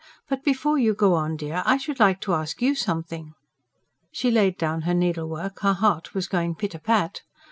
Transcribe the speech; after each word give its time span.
"But 0.27 0.43
before 0.43 0.79
you 0.79 0.95
go 0.95 1.13
on, 1.13 1.37
dear, 1.37 1.61
I 1.63 1.77
should 1.77 1.99
like 1.99 2.19
to 2.21 2.33
ask 2.33 2.59
YOU 2.59 2.73
something." 2.73 3.35
She 4.11 4.31
laid 4.31 4.57
down 4.57 4.81
her 4.81 4.95
needlework; 4.95 5.59
her 5.59 5.73
heart 5.73 6.15
was 6.15 6.27
going 6.27 6.55
pit 6.55 6.73
a 6.73 6.79
pat. 6.79 7.21